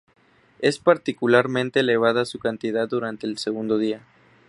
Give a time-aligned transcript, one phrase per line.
[0.57, 4.01] Es particularmente elevada su cantidad durante el segundo día.